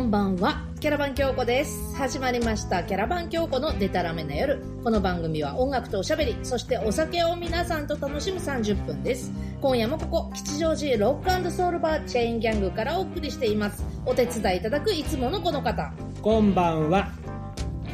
[0.00, 1.94] んばんは、キャラバン京子です。
[1.94, 4.62] 始まりました、キャラバン京子のデタラメな夜。
[4.82, 9.30] この番組は音楽とおしゃべり、そしてお酒を皆さんと楽しむ30分です。
[9.60, 13.84] 今夜もここ、吉祥寺ロックソウルバーチェインギャングからお送りしています。
[14.06, 15.92] お手伝いいただくいつものこの方。
[16.22, 17.19] こんばんは。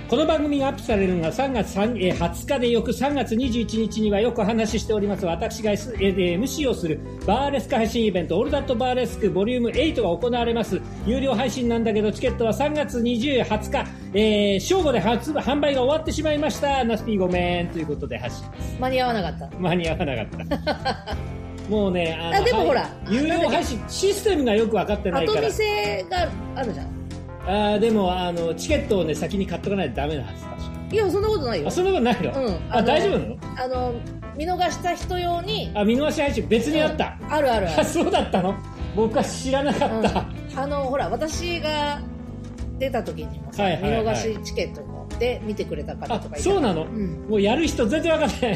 [0.08, 5.26] この番組がアップされるのが3月3えー20日で翌3月21日にはよくお話ししております。
[5.26, 10.80] 私が S えー MC をするバーレスク配信イベントオールダットバーレスクボリューム8が行われます。
[11.06, 16.84] 有料配信なんだけどチケットは3月20、20日、えー正午で発販売が終わってしまいました。
[16.84, 17.68] ナスピーごめん。
[17.70, 18.46] ということで発信
[18.78, 19.58] 間に合わなかった。
[19.58, 20.26] 間に合わなかっ
[20.68, 21.16] た。
[21.68, 22.66] もうねああでもはい。
[22.68, 25.40] ほら有料配信システムがよく分かってないから。
[25.40, 27.05] 後見せがあるじゃん。
[27.46, 31.68] あーでもあのチケットをね先に買っとかないとダメなはず確かいや、そんなことないよ。
[31.68, 31.70] あ。
[31.70, 32.54] そんなことないの、うん。
[32.70, 33.36] ああの大丈夫なの？
[33.64, 33.94] あの、
[34.36, 37.84] 見逃した人用に、あ見逃し配信別にあった、あるあるあある。
[37.86, 38.54] そうだったの？
[38.94, 39.98] 僕は知らなかうん。
[40.00, 40.24] った、
[40.62, 42.00] あのほら私が
[42.78, 44.02] 出た時にもさ、はいはいはい。
[44.02, 44.82] 見逃しチケット
[45.18, 47.28] で見てくれた方あとかそうなの、ん。
[47.28, 48.46] もうやる人全然分かって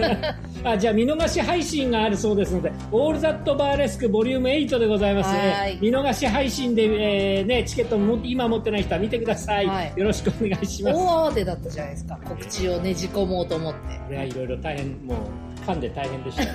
[0.00, 0.36] ない。
[0.74, 5.72] あじゃあ見逃し配信があるそうですので「オールザットバーレスクボリューム8でございます、はい。
[5.72, 9.92] えー見逃し配信で、えーね、チケットも今持ってない人は見てください、はい。
[9.96, 10.96] よろしくお願いします。
[10.96, 12.18] 大慌てだったじゃないですか。
[12.24, 13.80] 告知をねじ込もうと思って。
[13.80, 16.50] これはいろいろ大変もう噛んで大変でしたけ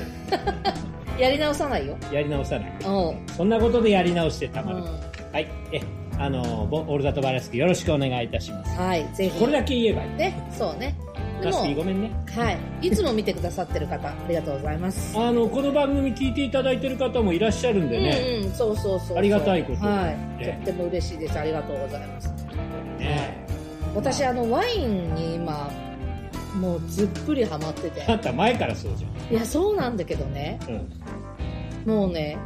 [1.24, 1.98] やり直さないよ。
[2.10, 2.72] どやり直さない。
[2.86, 3.36] うん。
[3.36, 4.84] そんなことでやり直してたまる、うん。
[4.84, 5.48] はい。
[5.72, 5.80] え
[6.18, 8.78] あのボオールザットバーレスクよろしくお願いいたします。
[8.78, 9.40] はいぜひ。
[9.40, 10.10] これだけ言えばいい。
[10.16, 10.96] ねそうね。
[11.42, 12.12] でもごめんね。
[12.34, 12.88] はい。
[12.88, 15.16] いつも見てくださってる方ありがとうございます。
[15.20, 21.38] あのこの番組聞いていただいてる方もいらっしゃるんでね、うんうんそうそうそうありがたいことはい、ねとっても嬉しいです。
[21.38, 22.34] ありがとうございます。
[23.00, 23.46] ね
[23.94, 25.70] 私あのワインに今
[26.60, 28.04] もうずっぷりハマってて。
[28.08, 30.60] あんた前からそうじいやそうなんだけどね。
[30.64, 30.86] ゃん、
[31.92, 32.38] うん、もうね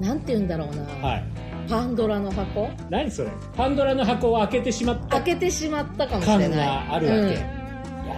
[0.00, 2.70] なんて言うんだろうな、はいパンドラの箱？
[2.90, 3.30] 何それ？
[3.56, 6.50] パンドラの箱を開けてしまった開けてしまったかもしれ感ない。
[6.50, 7.30] があるわけ、うん。
[7.30, 7.34] や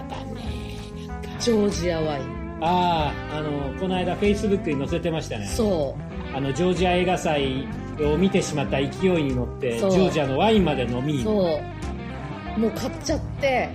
[0.09, 1.29] だねなんか。
[1.39, 2.21] ジョージアワイ。
[2.21, 5.47] ンあああのこの間フェイスブックに載せてましたね。
[5.47, 5.95] そ
[6.33, 7.67] あのジョージア映画祭
[8.01, 11.23] を見てしまった勢いに乗ってジョージアのワインまで飲み。
[11.23, 12.59] そう。
[12.59, 13.69] もう買っちゃって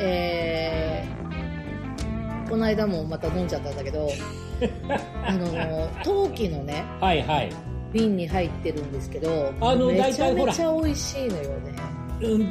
[0.00, 4.08] えー、この間もまた飲んじゃったんだけど
[5.24, 7.52] あの陶器のねはいはい
[7.92, 10.52] 瓶に入ってるんですけどあのめちゃ大体ほら。
[10.52, 11.74] めちゃ美味しいのよね。
[12.22, 12.48] うん、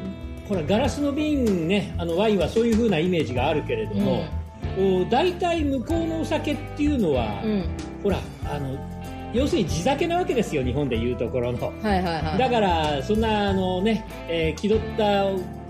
[0.48, 4.26] ほらガラスの瓶ねあのワインはそういう風なイメージがあるけれども、
[4.78, 7.66] お大体向こうのお酒っていうのは、うん、
[8.04, 8.78] ほらあの
[9.34, 11.68] 要するに地酒なわけですよ日本でいうところの。
[11.82, 12.38] はいはいはい。
[12.38, 15.26] だからそんなあのね、えー気取った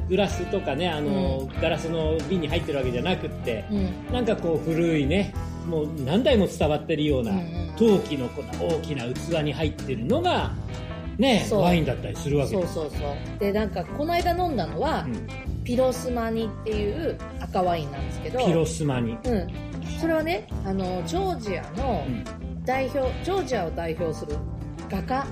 [0.10, 4.14] グラスとかねあの、ガラスの瓶に入ってるわけじゃなくってうん。
[4.14, 5.34] なんかこう古いね
[5.68, 10.52] もう何代も伝わってるような、うんうん陶器のこの大きな器に入ってるのが
[11.18, 12.74] ねワインだったりするわけです。
[12.74, 13.40] そうそうそう。
[13.40, 15.28] でなんかこの間飲んだのは、うん。
[15.64, 18.46] ピロスマニっていう赤ワインなんですけど。
[18.46, 19.48] ピロスマニ、うん、
[20.00, 22.24] それはねあのジョージアのうん。
[22.66, 24.36] 代表、ジョージアを代表する
[24.90, 25.26] 画家。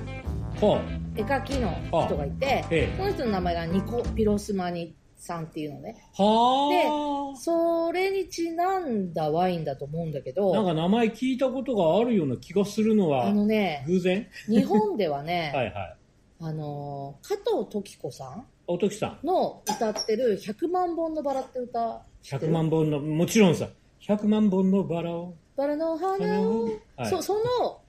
[1.16, 1.76] 絵描きの
[2.06, 2.94] 人がいてええ。
[2.96, 5.96] その人の名前がニコ・ピロスマニさんっていうのね。
[6.14, 14.26] はそれにちなんだワインだと思うんだけあなんどか名前聞いたことがあるような気がするのはあのね偶然？
[14.48, 15.96] 日本ではね、 はいはい。
[16.42, 19.26] あの加藤時子さんおときさん。
[19.26, 22.52] の歌ってる「100万本のバラ」って歌知ってる。
[22.52, 23.68] 100万本のもちろんさ。
[24.00, 25.34] 100万本のバラを。
[25.56, 26.64] バラの花を、
[26.96, 27.06] はい。
[27.10, 27.80] そその、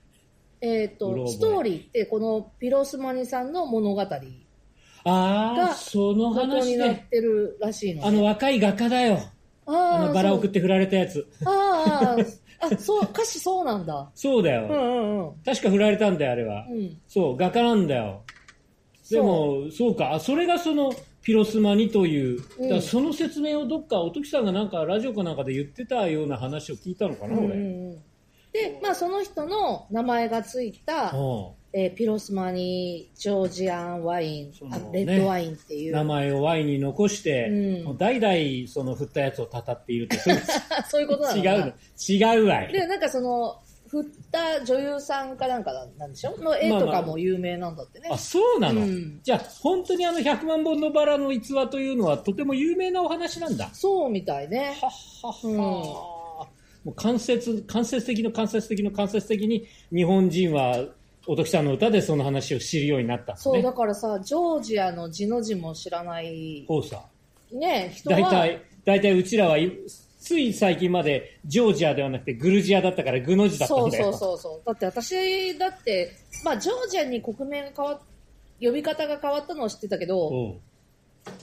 [0.59, 1.25] えー、うろ覚え。
[1.25, 4.05] とストーリーってこのピロスマニさんの物語
[5.03, 9.19] ああがその元話ねてるらしいの、ね、あの若い画家だよ。
[9.65, 11.27] ああのバラ送って振られたやつ。
[11.45, 12.41] あーあー。
[12.63, 14.11] あそう歌詞そうなんだ。
[14.13, 15.33] そうだよ、うんうんうん。
[15.43, 16.97] 確か振られたんだよあれは、うん。
[17.07, 18.21] そう画家なんだよ。
[19.09, 20.13] でもそうか。
[20.13, 22.69] あそれがそのピロスマニという、うん。
[22.69, 27.95] だその説明をどっかおときさんがなんかラジオかなんかで言ってたような話を聞いたのかな、うんうん俺、うん。
[28.53, 37.97] でまあその人の名前がついた、うんえーピロスマニジョージアンワイン、そのあレッドワインっていう、名前をワインに残して、うん。
[37.97, 40.41] 代々その振ったやつをたたっているとそういう。
[40.89, 41.73] そういうことなの違うの。
[42.09, 42.73] 違うわい。
[42.73, 43.57] でなんかその
[43.87, 46.37] 振った女優さんかなんかなんでしょ？
[46.37, 49.19] の絵とかも有名なんだってね、あそうなの、うん。
[49.21, 53.69] じゃあ本当にあの100万本のバラの逸話というのはとても有名なお話なんだ。
[53.73, 54.77] そうみたいね。
[54.81, 54.91] はっ
[55.23, 56.47] はっは、
[56.83, 60.85] もう間接間接的の間接的の間接的に日本人は
[61.27, 66.65] おときさんの歌でその話を知るようになったんです、ね、そうだからさジョージアの字の字も知らない。
[66.67, 67.03] そうさ
[67.51, 68.19] ね人は。
[68.19, 69.57] 大体大体うちらは
[70.19, 74.11] つい最近までジョージアではなくてグルジアだったからグの字だったんだよ。
[74.13, 76.11] そうそうそうだって私だって、
[76.43, 77.99] まあ、ジョージアに国名が変わっ
[78.61, 80.59] 呼び方が変わったのは知ってたけど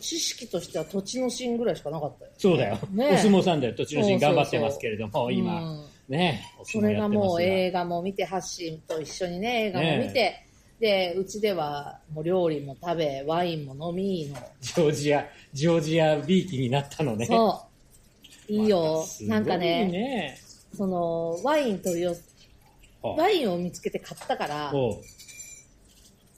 [0.01, 3.75] 知識としては土地のシーンぐらいしかなかったよ、ね、そうだよ、ね、お相撲さんだよ。
[3.75, 10.45] 土地のシーン頑張ってますけれども今、ねそれがもう映画も見て、発信と一緒にね、映画も見て、
[10.81, 14.37] で、うちではもう料理も食べ、ワインも飲みの。
[14.61, 17.27] ジョージア、ジョージアビーキになったのね。
[17.27, 17.69] そ
[18.49, 18.53] う。
[18.53, 19.05] いいよ。
[19.27, 20.39] まあ、いね、なんかね、
[20.75, 22.23] その、ワイン取り寄せ
[23.03, 24.73] ワインを見つけて買ったから、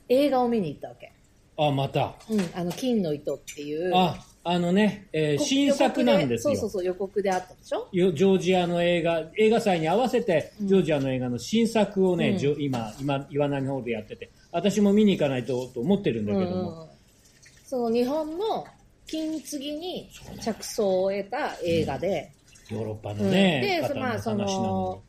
[0.08, 1.12] 映画を見に行ったわけ。
[1.56, 2.14] あ、また。
[2.28, 3.92] うん、あの、金の糸っていう。
[3.94, 4.18] あ、
[4.52, 6.56] あのね、えー、新作なんですよ。
[6.56, 7.88] そうそうそう、予告であったでしょ？
[7.92, 16.82] ジョージアの映画、映画祭に合わせて、ジョージアの映画の新作をね、うん、今、今、岩波ホールでやってて、私も見に行かないとと思ってるんだけども。
[16.82, 16.88] うん、
[17.64, 18.66] その日本の
[19.06, 20.10] 金継ぎに
[20.42, 22.32] 着想を得た映画で。
[22.72, 25.00] うん、ヨーロッパのね、うん、で、まあ、その、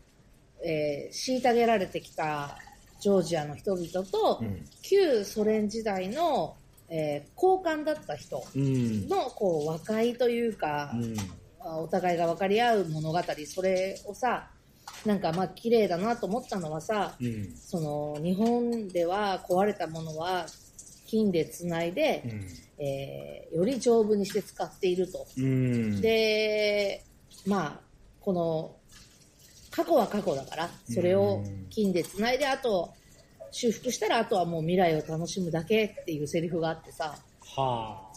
[0.64, 2.60] えー、虐げられてきた
[3.00, 4.44] ジョージアの人々と、
[4.84, 6.58] 旧ソ連時代の
[6.94, 10.94] えー、交換だった人の、こう和解というか、
[11.64, 14.50] お互いが分かり合う物語それをさ
[15.06, 20.46] なんかまあ綺麗だなと思ったのはさ、うん、その日本では壊れたものは
[21.08, 22.28] 金でつないで、う
[22.82, 27.04] ん、えー、より丈夫にして使っていると、うん、で
[27.46, 27.80] まあ
[28.20, 28.76] この
[29.72, 32.94] 過去は過去だからそれを金でつないであと
[33.52, 37.16] 修復したらあとはもう未来を楽しむだけっていうセリフがあってさ。
[37.56, 38.12] はあ。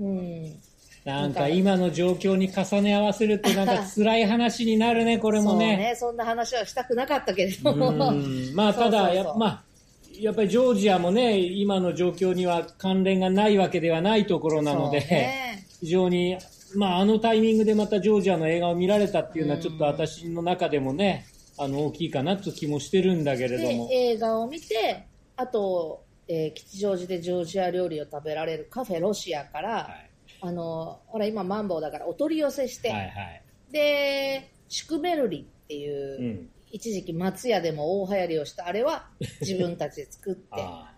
[0.00, 0.60] うん。
[1.04, 5.76] なんか今の状況に重ね合わせるとなんか 辛い話になるね、これもね。
[5.76, 8.12] ね、そんな話はしたくなかったけれども。
[8.54, 9.62] まあただ、やまあ、
[10.18, 16.36] やっぱりジョージアもね、今の状況には関連がないわけではないところなので、ね、非常に、
[16.74, 23.86] まああのタイミングでまたジョージアの映画を見られたっていうのはちょっと私の中でもね、うんあの大きいかなと気もしてるんだけれども。
[23.92, 30.10] 映画を見てあと、えー、吉祥寺でジョージア料理を食べられるカフェロシアから、はい、
[30.40, 39.08] あのほら今マンボウだからお取り寄せして、はいはい、でシュクメルリっていう、うん、一時期松屋でも大流行りをしたあれは
[39.42, 40.40] 自分たちで作って。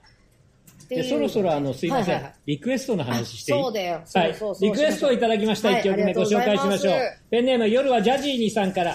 [0.88, 3.62] でそろそろあのすいません、はいはいはい、リクエストの話していい？
[3.62, 6.94] そうだよ、はい、リクエストをいただきました、はい、曲目ご紹介しましょう、
[7.30, 8.94] ペンネーム夜はジャジーにさんから。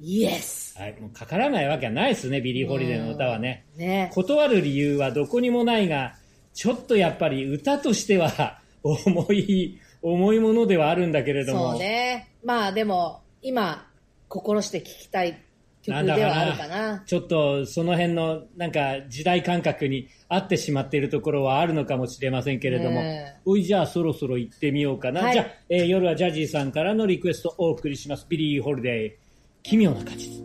[0.00, 3.66] Yes はい、もうかからないわけはないですね、ビリー・ホリデーの歌はね。
[3.76, 4.10] ね。
[4.14, 6.14] 断る理由はどこにもないが、
[6.54, 11.72] ちょっとやっぱり歌としては重い、重いものではあるんだけれども。
[11.72, 12.28] そうね。
[12.42, 13.86] まあでも、今、
[14.28, 15.42] 心して聴きたい
[15.82, 17.02] 曲ではあるかな。
[17.04, 23.02] ちょっとその辺のなんか時代感覚に合ってしまっているところはあるのかもしれませんけれども、
[23.44, 29.29] おいじゃあそろそろ行ってみようかな、はいじゃあ、えー夜はジャジーさんからのリクエストをお送りしますビリー・ホリデー
[29.62, 30.40] 奇妙な果実。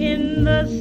[0.00, 0.79] in the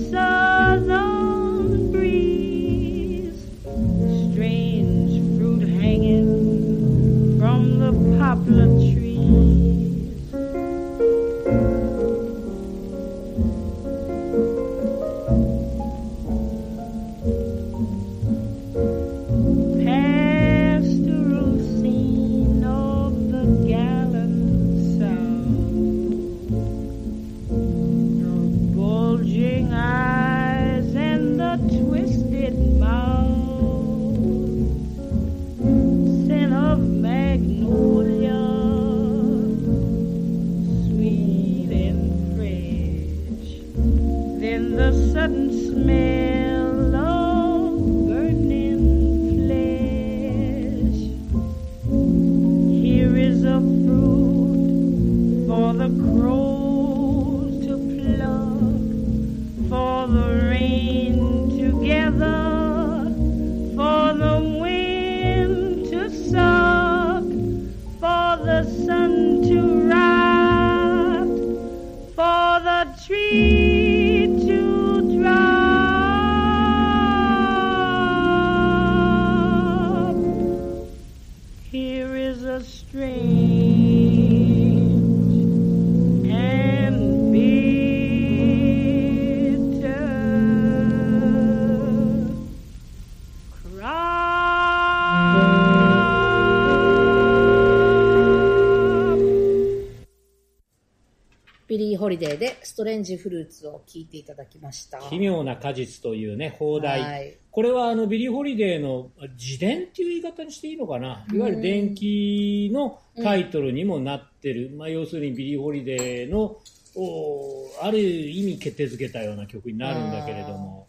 [102.79, 105.00] Strange Fruit を聞いていただきました。
[105.09, 107.01] 奇妙な果実というね、邦題。
[107.01, 116.57] はいこれはあのビリー・ホリデーの自伝っていう言い方にしていいのかな、いわゆる伝記のタイトルにもなってる、まあ、要するにビリー・ホリデーの
[116.95, 120.88] おある意味決定づけたような曲になるんだけれども。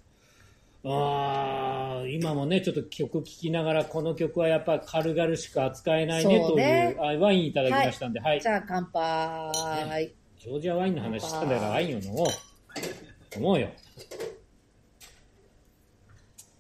[0.85, 8.41] あー今もね、ちょっと曲聴きながら、この曲はやっぱり軽々しく扱えないねとそうねいう、あワインいただきましたんで、はい。
[8.41, 10.15] じゃあ乾杯。
[10.41, 13.37] ジョージアワインの話したんだからワインを飲もう。
[13.37, 13.69] 飲もうよ。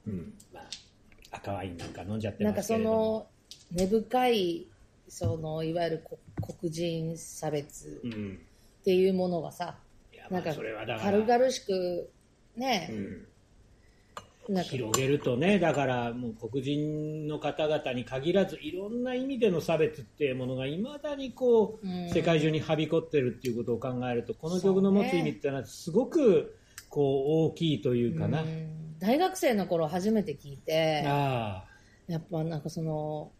[0.06, 0.34] うん。
[0.52, 0.64] まあ、
[1.30, 2.76] 赤ワインなんか飲んじゃってなんかそ。
[2.76, 3.26] の
[3.72, 4.66] 根深い
[5.08, 6.18] そのいわゆるこ
[6.58, 8.38] 黒人差別うん。
[8.82, 9.78] っていうものがさ、
[10.12, 11.12] いや、まあ、なんかそれはだから。
[11.12, 12.10] 軽々しく
[12.56, 13.26] ねう、ん。
[14.62, 22.10] 広げるとね、だからもう黒人の方々に限らず、いろんな意味での差別っていうものがいまだにこう、うん。
[22.10, 26.56] 世界中にはびこってるっていうことを考えると、この曲の持つ意味っていうのはすごく
[26.88, 28.42] こう大きいというかな。
[28.42, 28.98] うん。
[28.98, 31.64] 大学生の頃初めて聞いてあ
[32.06, 33.32] やっぱなんかその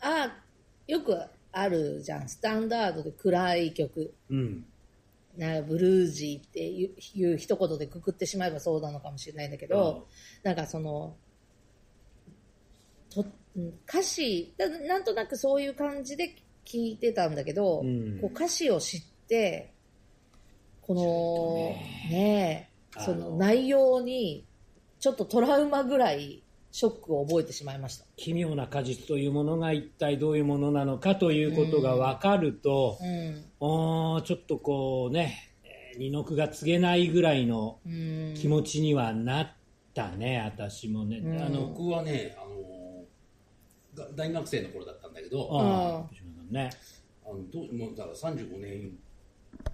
[0.00, 0.30] あ
[0.86, 1.18] よく
[1.50, 2.28] あるじゃん。
[2.28, 4.14] スタンダードで暗い曲。
[4.30, 4.64] あ、うん。
[5.36, 10.06] なブルージーっていう一言でくくってしまえばそうなのかもしれないんだけど、
[10.42, 11.16] なんかその
[13.12, 13.24] と
[13.56, 18.18] うん歌詞だなんとなくそういう感じで聞いてたんだけど、うん。
[18.20, 19.72] こう歌詞を知って
[20.82, 24.46] このねえその内容に
[25.00, 26.43] ちょっとトラウマぐらい
[26.74, 28.04] ショックを覚えてしまいました。
[28.16, 33.44] 奇妙な果実というものが一体どういうものなのかということが分かると、うん
[34.24, 39.52] ちょっとこうね、えー二の句が告げないぐらいのうん気持ちにはなっ
[39.94, 41.18] たね、私もね。
[41.18, 43.04] うんあの、僕はね、あの
[43.94, 46.08] が大学生の頃だったんだけど、
[46.50, 46.70] ね。
[47.24, 48.90] あのどうもうだから35年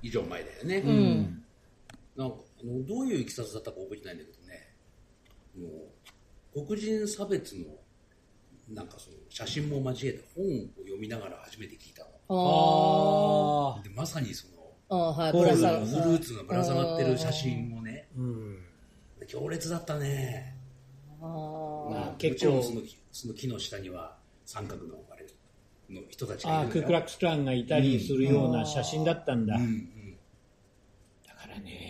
[0.03, 0.77] 以上前だよね。
[0.85, 1.45] うん
[2.15, 4.75] なんかあのどういういきさつだったか覚えてないんだけどね、
[5.59, 6.11] もう
[6.53, 7.67] 黒人差別の
[8.71, 12.11] なんかその写真も交えて本を読みながら初めて聞いたの。
[13.79, 14.53] あでまさにその
[14.89, 18.59] ああはいフォルムぶら下がフルーツがぶら下がってる写真もね、うん。
[19.27, 20.57] 強烈だったね。
[21.21, 21.25] あ
[21.91, 22.81] まああ結結構構その
[23.13, 24.17] その木の下には
[24.47, 25.27] 三角のあれ
[25.89, 29.57] の人たちがいるんだよクークラックスクランがいたりするような写真だったんだ。
[29.57, 30.17] うんうん
[31.27, 31.90] だからね、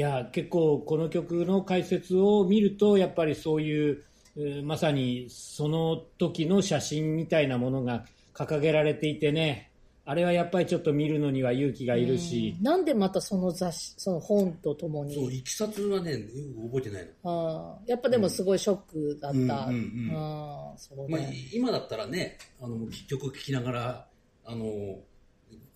[0.00, 4.02] いや、結構この曲の解説を見ると、やっぱりそういう、
[4.34, 9.70] えーまさにその時の写真みたいなものが掲げられていてね、
[10.06, 17.30] あれはやっぱりちょっと見るのには勇気がいるし、なんでまたその雑誌その本とともそう、にいきさつはね、よく覚えてないの。
[17.30, 20.16] ああやっぱでもすごいショックだった、うんうんうん。
[20.16, 24.06] ああそうまあね、、今だったらね、あの、曲聴きながら、
[24.46, 24.64] あの、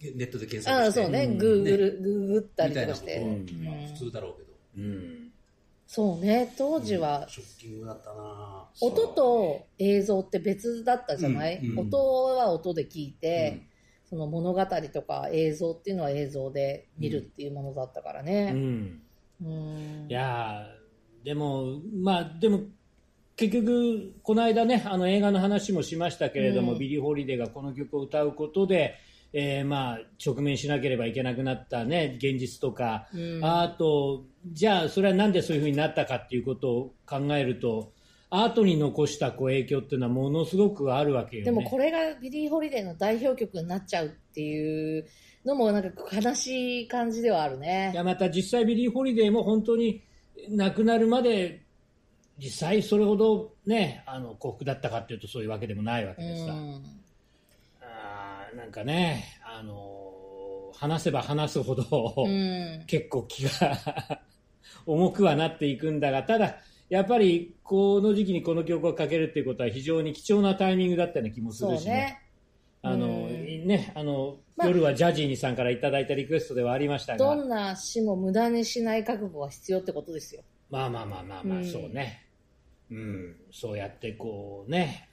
[0.01, 0.71] ネットで検索して。
[0.71, 1.39] ああそうね、うん。
[1.39, 3.21] グーグル、グーグったりととかして、
[3.63, 4.53] まあ普通だろうけど。
[4.79, 5.31] うん
[5.87, 6.53] そうね。
[6.59, 11.71] 当時はショッキングだったな音と映像って別だったじゃない、うん。
[11.73, 11.79] うん。
[11.87, 11.99] 音
[12.37, 13.63] は音で聞いて、
[14.09, 19.03] その物語とか映像っていうのは映像で見るっていうものだったからうね、ん。
[19.43, 20.07] うん。
[20.09, 22.61] いやーでも、まあ、でも、
[23.37, 26.79] 結局、この間ね、あの映画の話もしましたけれども、うん。
[26.79, 28.97] ビリー・ホリデーがこの曲を歌うことで、
[29.37, 33.41] えーまあ、直面しなければいけなくなったね、現実とか、うん。
[33.45, 37.93] あと、じゃあ、それはなんでそういうふうになったかっていうことを考えると、
[38.31, 41.45] アートに残したこう影響っていうのはものすごくあるわけよね。
[41.47, 45.07] でもこれがビリー・ホリデーの代表曲になっちゃうっていう
[45.45, 47.91] のもなんか悲しい感じではあるね。
[47.93, 50.03] いやまた実際ビリー・ホリデーも本当に
[50.49, 51.63] 亡くなるまで
[52.39, 56.49] 実際それほどねあの幸福だったかっていうとそういうわけでもないわけうでさ、ん。
[56.49, 57.04] あー
[58.55, 60.05] なんかねあの
[60.77, 62.85] 話せば話すほど、うん。
[62.87, 63.51] 結構気が
[64.87, 66.57] 重くはなっていくんだが、ただ、
[66.91, 71.93] やっぱりこの時期にこの曲をかけるっていうことは非常に貴重なタイミングだったような気もするしね。
[71.95, 72.21] ね。
[72.83, 80.43] あの、うんね、あの、まあ夜はジャジーニさんからいただいたリクエストではありましたが、どんな死も無駄にしない覚悟が必要ってことですよ。
[80.71, 82.27] まあまあまあまあまあ、うんそうね。
[82.91, 85.09] うん、そうやってこうね、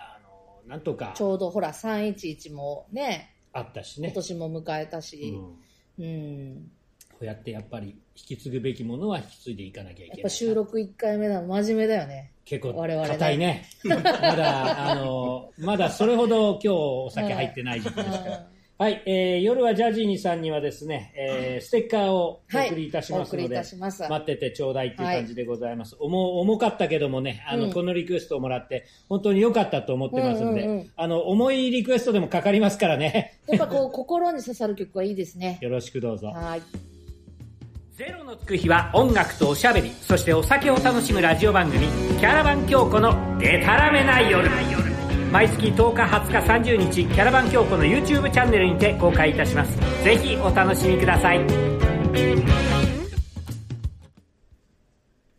[0.67, 4.07] なんとかちょうどほら、311もね、あったしね。
[4.07, 5.33] 今年も迎えたし、
[5.97, 6.71] うんうん。
[7.11, 10.17] こうやってやっぱり引き継ぐべきものは引き継いでいかなきゃいけない。
[10.17, 12.31] やっぱ収録1回目だ真面目だよね。
[12.45, 13.69] 結構硬いね。
[13.83, 18.47] まだ、あの、まだそれほど今日お酒入ってない時期ですから。
[18.81, 24.01] はい、えー夜はジャジーニさんにはですね、えーステッカーをお送りいたしますので、たします。
[24.01, 25.95] 待っててちょうだいっていう感じでございます。
[25.99, 35.59] 重重かったけどもね、あの、うんこのリクエストをもらって、本当に良かったと思ってますんで、うんうんうんあの、重いリクエストでもかかりますからね、やっぱこう、心に刺さる曲はいいですね。
[35.61, 36.29] よろしくどうぞ。
[36.29, 36.61] はい。
[37.91, 41.85] ゼロのつく日は音楽とおしゃべり、そしてお酒を楽しむラジオ番組、
[42.17, 44.80] キャラバン京子のデタラメな夜。
[45.31, 49.79] 毎月10日、20日、30日、キャラバン京子の YouTube チャンネルにて公開いたします。
[50.03, 51.39] ぜひお楽しみください。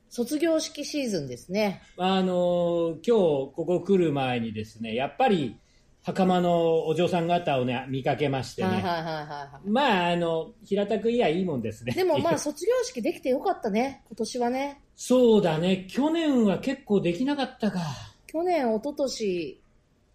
[0.08, 1.82] 卒業式シーズンですね。
[1.98, 5.58] あの今日ここ来る前にですね、やっぱり
[6.02, 8.68] 袴のお嬢さん方をね、見かけましてね。
[8.68, 9.68] はいはいはい。
[9.68, 11.92] まあ、あの、平たく言いやいいもんですね。
[11.92, 14.80] でもまあ卒業式できてよかったね、今年はね。
[14.96, 15.86] そうだね。
[15.90, 17.80] 去年は結構できなかったか。
[18.26, 19.61] 去年、一昨年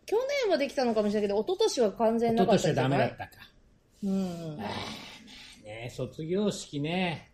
[0.07, 0.15] 去
[0.45, 3.09] 年はできたのかもしれないけど、一昨年は完全一なか昨年はったんじゃない？
[3.09, 3.47] ダメだったか。
[4.03, 4.57] うん。
[4.57, 7.31] ね、卒業式ね。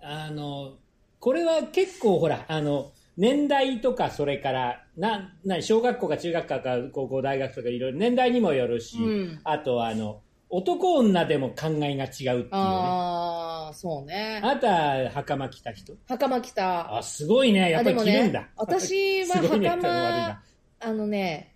[0.00, 0.78] あの、
[1.18, 12.48] これは結構ほら、あの、年代とか、それから、な、な、小学校か中学校か高校、大学とかいろいろ年代にもよるし、うんあとはあの、男女でも考えが違うっていうね。
[12.52, 14.40] ああ、そうね。
[14.44, 16.98] あなた、袴着た人袴着た。
[16.98, 17.70] あ、すごいね。
[17.72, 18.42] やっぱり着るんだ。
[18.42, 20.42] ね私は袴
[20.78, 21.55] あのね、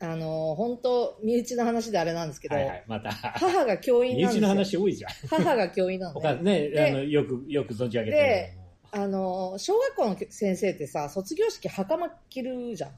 [0.00, 3.10] あの、本当身内の話であれなんですけど、はいはい、また。
[3.12, 4.80] 母が教員身内のなんですよ。
[4.82, 5.10] 話多いじゃん。
[5.28, 6.34] 母が教員なのね。
[6.42, 8.58] ね、であの、よく、よく存じ上げてるで
[8.92, 12.90] あの、小学校の先生ってさ、卒業式袴着るじゃん。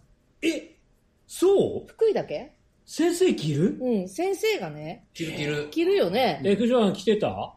[0.43, 0.77] え、
[1.27, 1.87] そう？
[1.87, 2.53] 福井だけ？
[2.85, 3.79] 先生着る？
[3.81, 5.69] うん、先生がね、着る着る。
[5.71, 6.41] 着るよね。
[6.45, 7.55] え、九条さん着てた？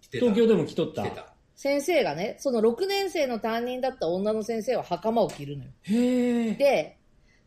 [0.00, 0.24] 着てた。
[0.24, 1.02] 東京でも着とった？
[1.02, 1.32] 着てた。
[1.54, 5.70] 先生がね、その6年生の担任だった女の先生は袴を着るのよ。
[5.82, 6.54] へえ。
[6.54, 6.96] で、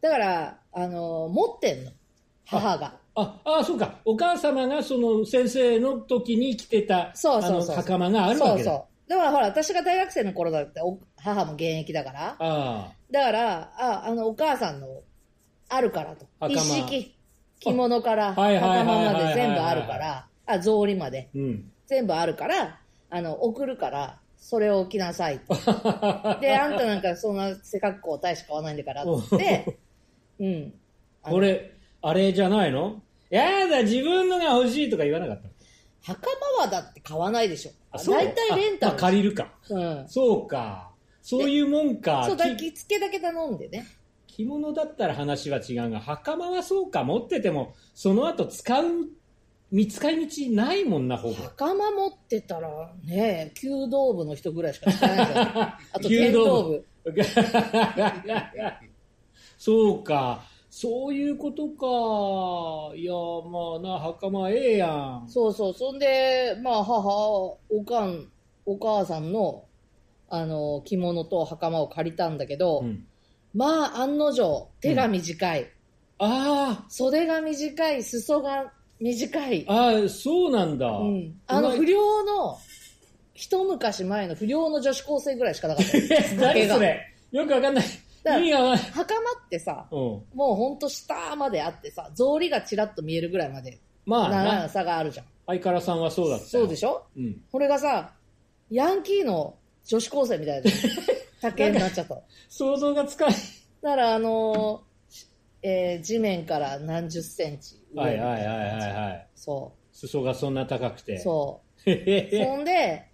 [0.02, 1.92] だから、あの、持ってんの。
[2.46, 2.94] 母が。
[3.16, 4.00] あ、あ、そうか。
[4.06, 8.70] お母様がその先生の時に着てた、そうそうそう袴があるわけだ。
[8.70, 9.10] そうそう。
[9.10, 12.36] だからほら、私が大学生の頃だって、お母も現役だから。
[12.40, 14.88] あだから、あ、あの、お母さんの、
[15.68, 16.26] あるからと。
[16.40, 17.16] 袴一式。
[17.60, 18.84] 着物から、袴
[19.14, 21.30] まで全部あるから、あ、草履まで。
[21.34, 21.38] あ。
[21.38, 21.72] うん。
[21.88, 25.56] 全部あるから、あの、送るから、それを着なさいと。
[26.40, 29.78] で、あんたなんかそんな背格好大して買わないんだから、つって、
[30.40, 30.74] うん。
[31.24, 31.72] あのこれ、
[32.02, 33.02] あれじゃないの？
[33.30, 35.50] やだ、自分のが欲しいとか言わなかったの
[36.02, 36.26] 袴
[36.62, 37.72] はだって買わないでしょ。
[37.92, 39.02] あそう大体レンタあまあル。
[39.02, 39.54] 借りるか。
[39.70, 40.06] うん。
[40.08, 40.90] そうか。
[41.22, 42.24] そういうもんか。
[42.26, 43.86] そうだ、き着付けだけ頼んでね。
[44.28, 47.04] 着物だったら話は違うが、袴はそうか。
[47.04, 48.86] 持ってても、その後使う、
[49.72, 51.36] 見つかり道ないもんな、ほぼ。
[51.36, 55.48] 袴持ってたらね、弓道部の人ぐらいしか使えないじゃん。
[55.94, 56.86] あと弓剣道道部。
[59.60, 60.42] そうか。
[60.70, 62.96] そういうことか。
[62.96, 65.26] いや、まあな、袴ええやん。
[65.28, 65.74] そうそう。
[65.74, 68.32] そんで、まあ、母、おかん、
[68.66, 69.66] お母さんの、
[70.30, 73.06] あの、着物と袴を借りたんだけど、うん、
[73.54, 75.68] まあ、案の定、手が短い。
[76.20, 79.66] あ袖が短い、裾が短い。
[79.68, 80.88] あ、ああ、そうなんだ。
[80.88, 81.36] うん。
[81.48, 82.58] あの、不良の、
[83.34, 85.98] 一昔前の不良の女子高生ぐらいしかなかった。
[85.98, 87.86] え 何それよくわかんない。
[88.24, 88.92] だから意味がわかんない。
[88.92, 89.98] 袴ってさ、うん。
[89.98, 95.26] もうほんと下まであってさ、草履がちらっと見えるぐらいまでまあ長な、さがあるじゃん。
[95.48, 96.50] 相からさんはそうだったよ。
[96.50, 97.06] そうでしょ？
[97.16, 97.42] うん。
[97.52, 98.14] これがさ、
[98.70, 99.56] ヤンキーの
[99.86, 100.70] 女子高生みたいな
[101.42, 102.16] 丈になっちゃった。
[102.16, 103.36] だ想像がつかない。
[103.82, 104.90] からあのー
[105.62, 109.28] えー地面から何十センチ上はいはいはいはいなはい。
[109.36, 111.16] そ裾がそんな高くて。
[111.16, 111.20] う。
[111.20, 111.90] そう。
[111.90, 113.06] そんで、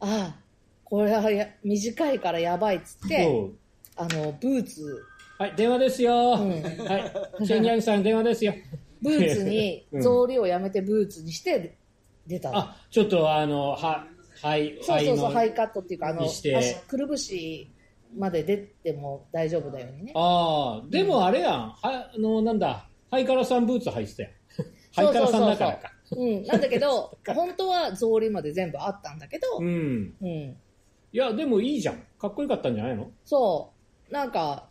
[0.00, 0.40] ああ、
[0.84, 3.24] これはや短いからやばいっつって。
[4.00, 5.04] あの、ブーツ、
[5.36, 6.38] はい、電話ですよ。
[6.38, 6.56] んは
[7.38, 7.46] い。
[7.46, 8.54] チェンヤンさん電話ですよ。
[9.02, 11.76] ブーツに、うん草履をやめてブーツにして
[12.26, 12.58] 出たの。
[12.58, 14.06] あ、ちょっとあの、は、
[14.40, 16.26] はい、そうそうそう、のハイカットっていうか、あの、
[16.88, 17.70] くるぶし
[18.16, 20.12] まで出ても大丈夫だよね。
[20.14, 21.52] ああ、でもあれやん。
[21.52, 24.30] は、あの、なんだ、ハイカラさんブーツ履いてたよ。
[24.96, 25.92] ハイカラさんだからか。
[26.12, 26.42] うん。
[26.44, 30.14] なんだけど、本当は草履まで全部あったんだけど、うん。
[30.22, 30.56] うん。
[31.12, 32.02] いや、でもいいじゃん。
[32.18, 33.10] かっこよかったんじゃないの？
[33.24, 33.79] そう。
[34.10, 34.68] なんか、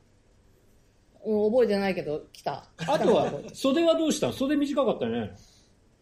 [1.25, 2.65] うん、覚えてないけど、来た。
[2.77, 4.33] あとは、袖はどうしたの？
[4.33, 5.31] 袖短かったよね。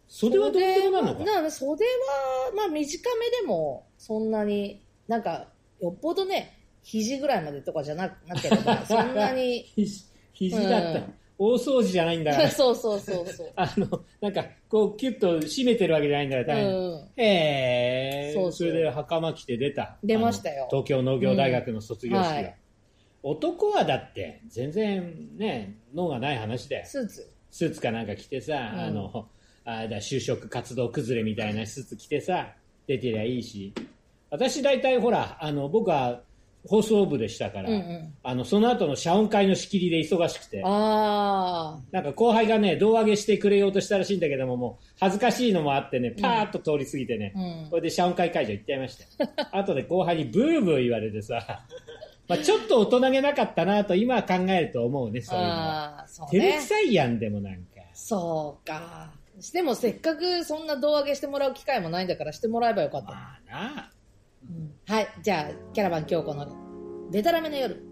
[0.06, 1.42] 袖はどうでもなるのか？
[1.42, 5.48] な袖は、まあ短めでも、そんなに、なんか、
[5.80, 12.50] よっぽどね、肘ぐらいまでとかじゃな なければ、そんなに、肘肘だった、うん大掃除じゃないんだから。
[12.50, 13.50] そうそうそうそう。
[13.54, 13.86] あの、
[14.20, 17.10] なんか、こう、キュッと締めてるわけじゃないんだから、うん。
[17.16, 18.32] へえ。
[18.34, 19.98] そうそれで袴着て出た。
[20.02, 22.30] 出ましたよ東京農業大学の卒業式が。
[22.30, 22.56] うんはい
[23.22, 26.86] 男はだって、全然ね、脳がない話だよ。
[26.86, 27.30] スーツ。
[27.50, 29.28] スーツかなんか着てさ、うんあの、
[29.64, 32.54] あれだ、就職活動崩れみたいなスーツ着てさ、
[32.86, 33.72] 出てりゃいいし。
[34.30, 36.22] 私大体ほら、あの、僕は
[36.66, 47.38] 放送部でしたから、うんうんあの、その後の謝恩会の仕切りで忙しくて、あなんか後輩がね、胴上げしてくれようとしたらしいんだけども、もう恥ずかしいのもあってね、パーッと通り過ぎてね、あ。
[47.38, 47.76] うんこ。
[47.76, 49.30] れで謝恩会会場行っちゃいましたよ。
[49.52, 51.64] 後で後輩にブーブー言われてさ、
[52.28, 56.04] まあちょっと大人げなかったなと今考えると思うね、そういうのは。
[56.06, 56.62] そう照れねく。
[56.62, 57.80] さいやん、でもなんか。
[57.94, 59.10] そうか。
[59.52, 63.12] でもせっかくそんな胴上げしてもらう機会もないんだからしてもらえばよかった。
[63.12, 63.90] まあな。
[64.48, 65.08] うんはい。
[65.22, 66.46] じゃあ、キャラバン京子の
[67.10, 67.88] デタラメの夜。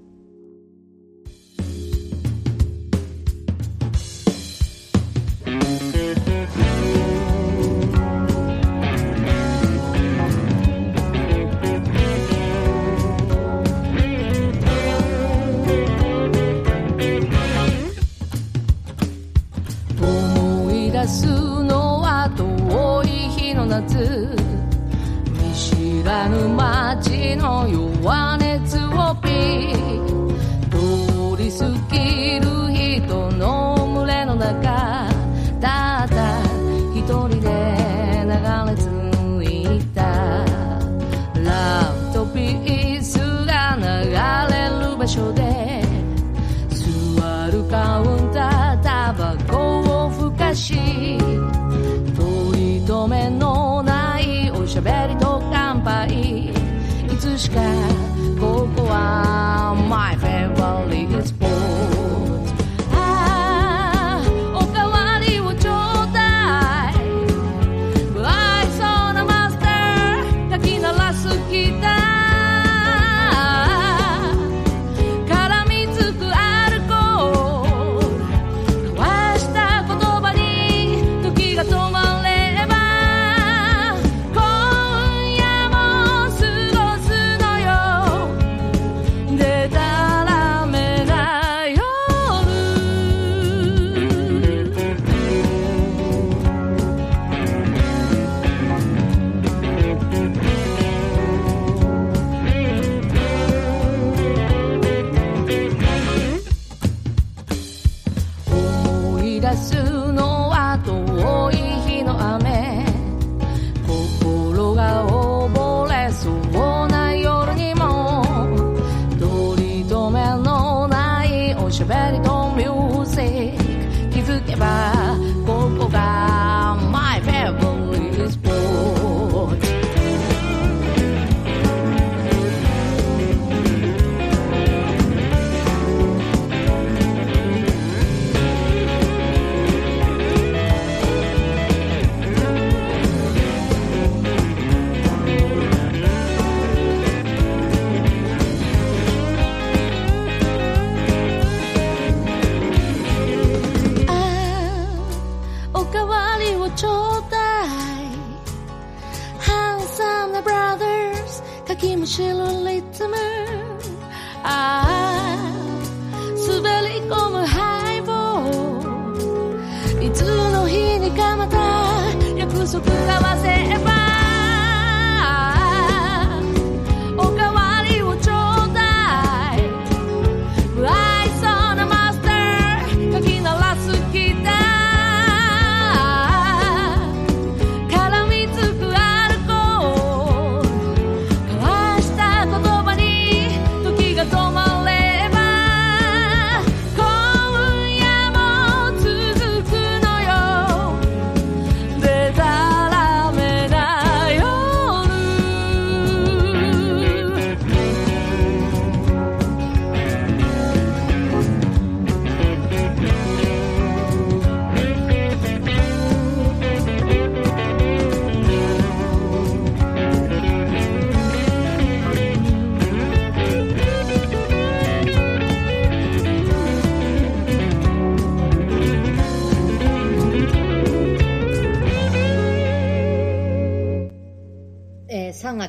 [23.94, 29.77] 見知らぬ街の弱熱をピー。
[30.70, 32.46] 通り過ぎる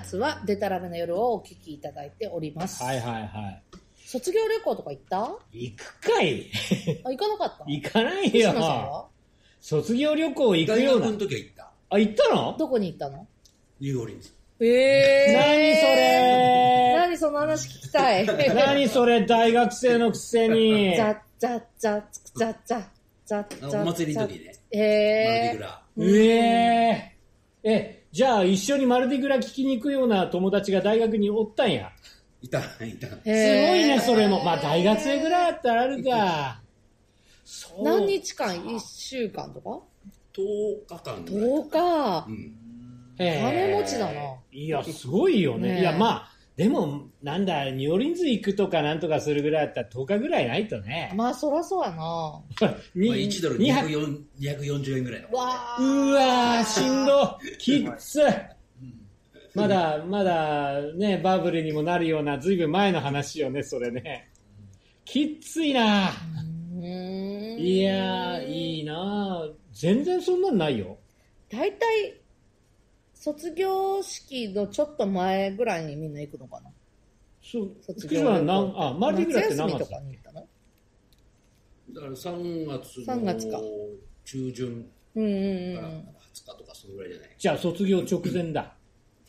[0.07, 2.81] 月はデタラメな夜をお聞きいただいております。
[2.83, 3.63] はいはいはい。
[4.05, 5.23] 卒業旅行とか行った？
[5.23, 6.45] あ、行くかい
[7.03, 7.65] 行かなかった？
[7.67, 8.49] 行かないよ。
[8.51, 9.07] は
[9.59, 11.17] 卒業旅行行く大学のような。
[11.17, 11.71] 時は行った。
[11.89, 12.55] あ、行ったの？
[12.57, 13.27] どこに行ったの？
[13.81, 14.29] ニューオーリンズ。
[14.59, 16.95] え何それ？
[16.97, 18.25] 何その話聞きたい。
[18.55, 19.25] 何それ？
[19.25, 20.95] 大学生のくせに。
[20.95, 22.03] ザッザッザッ
[22.35, 22.83] ザッザッ
[23.25, 24.55] ザッザッあお祭りの時ね。
[24.71, 25.83] へマルディえグラ。
[25.97, 27.69] うえー。
[27.69, 31.91] え、じゃあ一緒にマルディグラ聞きに行くような友達が大学におったんや。
[32.41, 33.09] いた、いた。
[33.09, 34.43] すごいね、それも。
[34.43, 36.59] まあ大学生ぐらいだったらあるか。
[37.45, 39.69] そう何日間 ?1 週間とか
[40.33, 41.49] ？10日間ぐらい。
[41.51, 42.31] ?10 日う。
[42.31, 42.55] ん。
[43.19, 44.11] 金持ちだな
[44.51, 45.81] いや、すごいよね。
[45.81, 51.13] いや、まあ、でも、なんだ、ニューオーリンズ行くとかなんとかするぐらいだったら10日ぐらいないとね。
[51.15, 52.41] まあそらそうやな。
[52.95, 55.31] にまあ、1ドルには204 240円ぐらいの。
[55.37, 57.37] わうわー、しんど。
[57.59, 58.19] きっつ。
[59.53, 64.31] まだ、まだ、ね、バブルにもなるような、ずいぶん前の話よね、それね。
[65.05, 66.11] きっついな。
[66.81, 70.97] いやー、いいな全然そんなんないよ。
[71.49, 72.19] 大体、
[73.19, 76.69] 卒業式のちょっと前ぐらいにみんな行くのかな？
[77.41, 80.47] そう、卒福島はなん、あ、マルディグラって何とかに行ったの？
[81.93, 83.63] だから3月3月かの
[84.25, 85.95] 中旬うんうんからうん。
[85.95, 87.29] 20日とかそのぐらいじゃない？
[87.37, 88.73] じゃあ卒業直前だ。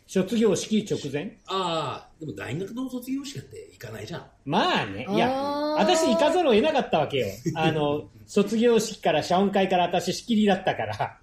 [0.07, 1.39] 卒業式直前？
[1.47, 4.27] ああ、でも大学の卒業式なんて行かないじゃん。
[4.45, 5.07] まあね。
[5.09, 7.27] いや、あー私行かざるを得なかったわけよ。
[7.57, 11.21] あの、卒業式から謝恩会から私仕切りだったから。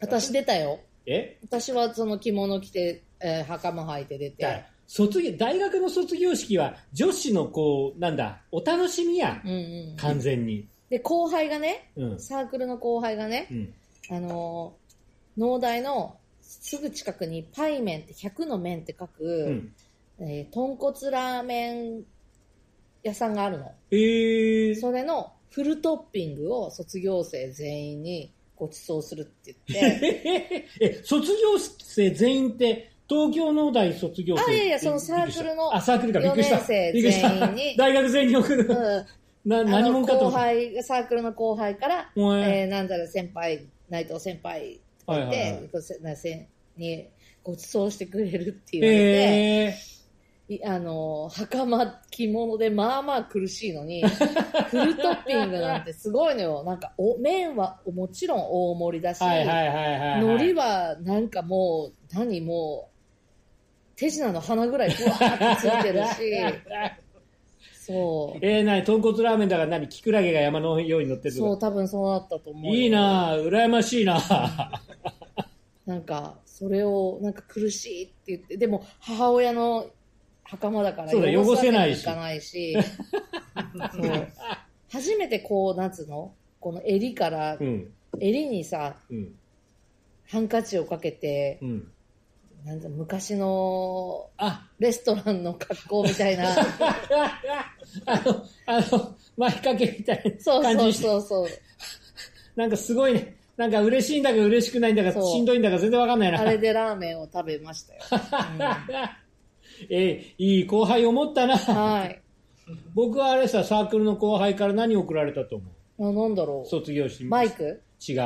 [0.00, 0.80] 私出たよ。
[1.08, 1.38] え？
[1.42, 4.64] 私はその着物着て、えー袴履いて出だて。
[4.86, 9.50] 卒業、大学の卒業式は女子のこう、なんだ、お楽しみやうん。
[9.50, 9.96] うん。
[9.98, 10.66] 完全に。
[10.88, 12.20] で、後輩がね、うん。
[12.20, 13.74] サークルの後輩がねう、ん。
[14.16, 19.74] あのー、農大のすぐ近くにパイ麺って100の麺って書うく、ん。
[20.20, 22.02] えー豚骨ラーメン
[23.02, 23.70] 屋さんがあるの。
[23.90, 24.80] えー。
[24.80, 36.56] それのフルトッピングを卒業生全員にご馳走するって言って、 え、卒業生全員って、東京農大卒業生あいやいやそのサークルのあ、サークルか、びっくりした。
[36.56, 37.30] 4年生びっくりした。
[37.30, 38.66] 全員に大学全員に送る。
[38.68, 39.06] うん。
[39.50, 40.18] な、あ何者かと。
[40.20, 40.38] 思った。
[40.38, 42.66] 輩、サークルの後輩から、えー。
[42.66, 47.06] なんだろう、先輩、内藤先輩とか言っはいはいはて、こうせなせに
[47.42, 49.97] ご馳走してくれるって言われて、えい
[50.64, 54.02] あの、袴、着物でまあまあ苦しいのに、
[54.70, 56.64] フルトッピングなんてすごいのよ。
[56.64, 59.20] なんか、お、麺はもちろん大盛りだし。
[59.22, 66.12] 海苔はなんかもう、何もう、手品の花ぐらいふわーってついてるし、
[67.88, 68.38] そう。
[68.40, 71.58] えー、なに、豚骨ラーメンだから何キクラゲが山のように乗ってるそう。
[71.58, 72.74] 多分そうだったと思うよ。
[72.74, 74.18] いいなぁ、羨ましいな
[75.84, 79.86] なんか、それを、なんか苦しいって言って、でも、母親の
[80.48, 82.76] 袴だから汚せないしないし、
[83.94, 84.28] そう
[84.90, 87.92] 初めてこう、なんつうのこの襟から、うん。
[88.20, 89.34] 襟にさ、うん。
[90.26, 91.92] ハンカチをかけてう、ん。
[92.64, 96.56] なんだ昔のあ、レストランの格好みたいな、
[98.06, 101.48] あの、あの、前掛けみたいそうそうな感じして、そうそう。
[102.56, 103.36] なんかすごいね。
[103.56, 106.40] なんか嬉しいんだか嬉しくないんだかそうしんどいんだか全然わかんないな。
[106.40, 108.00] あれでラーメンを食べましたよ。
[109.90, 111.56] えーいい後輩を持ったな。
[111.58, 112.22] はい。
[112.94, 115.64] 僕はあれさ、サークルの後輩から何送られたと思
[115.98, 116.08] う？
[116.08, 116.68] あ、なんだろう。
[116.68, 117.24] 卒業式。
[117.24, 117.80] マイク？
[118.06, 118.16] 違う。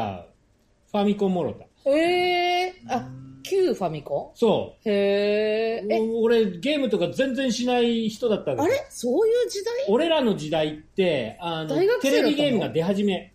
[0.90, 1.64] ファミコンもろた。
[1.90, 3.08] ええー、あ、
[3.42, 6.00] 旧ファミコそンへえ？
[6.20, 8.86] 俺、ゲームとか全然しない人だったあれ？
[8.90, 9.74] そういう時代？
[9.88, 13.32] 俺らの時代って、あのテレビゲームが出始め。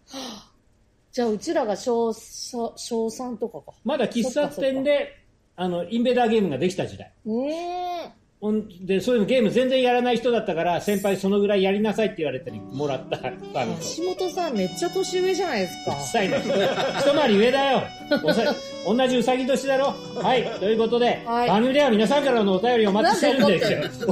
[1.12, 3.74] じゃあ、うちらが小、小小3とかか。
[3.84, 5.14] まだ喫茶店で、
[5.58, 7.12] あの、インベーダーゲームができた時代。
[8.40, 13.18] ほんで、そういうのゲーム全然やらない人だったから、先輩そのぐらいやりなさいって言われたり、もらった。
[13.18, 15.96] 橋本さんめっちゃ年上じゃないですか。
[15.96, 16.38] うっさいね。
[17.00, 17.82] 一回り上だよ。
[18.86, 19.96] 同じうさぎ年だろ。
[20.22, 20.44] はい。
[20.60, 24.08] ということで、はい番組では皆さんからのお便りをお待ちしてるんですよ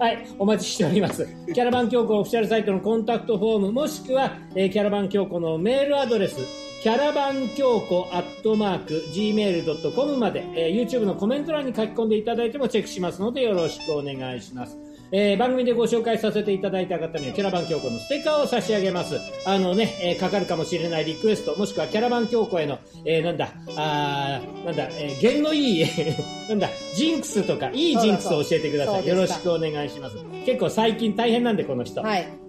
[0.00, 0.26] はい。
[0.36, 1.24] お待ちしております。
[1.54, 6.40] キャラバン教皇オフィシャルサイトのコンタクトフォーム、もしくは、えーキャラバン教皇のメールアドレス、
[6.82, 14.78] キャラバン教皇アットマーク gmail.com まで、えー YouTube のコメント欄に書き込んでいただいてもチェックしますのでよろしくお願いします。
[15.10, 19.16] えー番組でご紹介させていただいた方にはキャラバン教皇のステッカーを差し上げます。
[19.44, 25.84] あのね、えーかかるかもしれないリクエスト、もしくはキャラバン教皇への、えーなんだ、あーなんだ、えー、弦のいい、
[26.48, 29.06] なんだ、ジンクスとか、いいジンクスを教えてください。
[29.06, 30.16] よろしくお願いします。
[30.46, 32.02] 結構最近大変なんで、この人。
[32.02, 32.47] はい。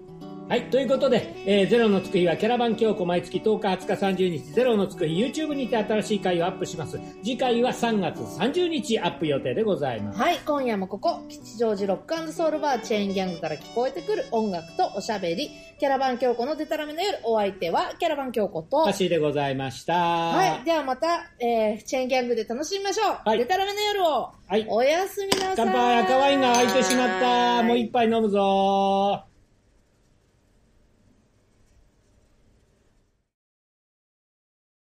[0.50, 6.98] はい、ということで、えーゼロのつく日はキャラバン京子毎月10日、20日、30日、ゼロのつく日 YouTube にて新しい回をアップします。
[7.22, 10.18] 次回は3月30日アップ予定でございます。
[10.18, 19.94] はい、今夜もここ、吉祥寺ロックソウルバーチェーンギャングから聞こえてくる音楽とおしゃべり、キャラバン京子のデタラメの夜、お相手はキャラバン京子と、歌詞でございました。
[19.94, 23.18] はい、ではまた、えー、チェーンギャングで楽しみましょう。
[23.24, 25.54] はいデタラメの夜を、はいおやすみなさい。
[25.54, 27.62] 乾杯、赤ワインが空いてしまった。
[27.62, 29.29] もう一杯飲むぞ